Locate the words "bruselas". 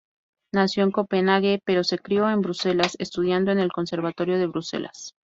2.41-2.95, 4.47-5.13